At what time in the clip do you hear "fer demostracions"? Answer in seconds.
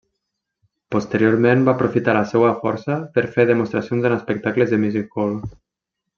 3.37-4.09